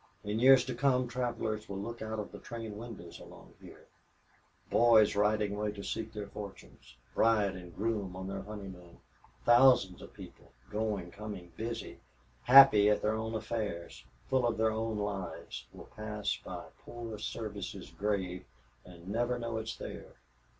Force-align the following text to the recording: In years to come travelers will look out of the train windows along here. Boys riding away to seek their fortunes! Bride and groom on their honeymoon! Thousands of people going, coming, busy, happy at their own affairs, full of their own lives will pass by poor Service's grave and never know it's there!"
In 0.23 0.39
years 0.39 0.65
to 0.65 0.73
come 0.73 1.07
travelers 1.07 1.69
will 1.69 1.77
look 1.77 2.01
out 2.01 2.17
of 2.17 2.31
the 2.31 2.39
train 2.39 2.75
windows 2.75 3.19
along 3.19 3.53
here. 3.61 3.85
Boys 4.67 5.15
riding 5.15 5.53
away 5.53 5.71
to 5.73 5.83
seek 5.83 6.11
their 6.11 6.25
fortunes! 6.25 6.95
Bride 7.13 7.55
and 7.55 7.75
groom 7.75 8.15
on 8.15 8.25
their 8.25 8.41
honeymoon! 8.41 8.97
Thousands 9.45 10.01
of 10.01 10.11
people 10.11 10.53
going, 10.71 11.11
coming, 11.11 11.51
busy, 11.55 11.99
happy 12.45 12.89
at 12.89 13.03
their 13.03 13.13
own 13.13 13.35
affairs, 13.35 14.03
full 14.27 14.47
of 14.47 14.57
their 14.57 14.71
own 14.71 14.97
lives 14.97 15.67
will 15.71 15.85
pass 15.95 16.35
by 16.43 16.65
poor 16.83 17.19
Service's 17.19 17.91
grave 17.91 18.43
and 18.83 19.07
never 19.07 19.37
know 19.37 19.57
it's 19.57 19.75
there!" 19.75 20.15